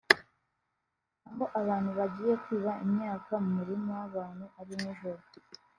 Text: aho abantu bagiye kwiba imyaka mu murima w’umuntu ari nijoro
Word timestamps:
aho 1.29 1.43
abantu 1.61 1.89
bagiye 1.99 2.33
kwiba 2.43 2.71
imyaka 2.85 3.31
mu 3.43 3.49
murima 3.57 3.93
w’umuntu 4.13 4.45
ari 4.59 4.73
nijoro 4.81 5.21